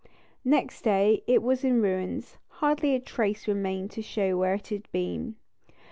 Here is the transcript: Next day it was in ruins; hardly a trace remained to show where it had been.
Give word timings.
Next 0.43 0.81
day 0.81 1.21
it 1.27 1.43
was 1.43 1.63
in 1.63 1.79
ruins; 1.79 2.37
hardly 2.47 2.95
a 2.95 2.99
trace 2.99 3.47
remained 3.47 3.91
to 3.91 4.01
show 4.01 4.35
where 4.35 4.55
it 4.55 4.69
had 4.69 4.91
been. 4.91 5.35